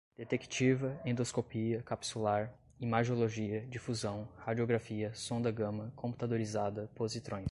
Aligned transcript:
detectiva, 0.17 0.99
endoscopia 1.05 1.81
capsular, 1.83 2.51
imagiologia, 2.79 3.61
difusão, 3.67 4.27
radiografia, 4.39 5.13
sonda 5.13 5.51
gama, 5.51 5.91
computadorizada, 5.95 6.89
positrões 6.95 7.45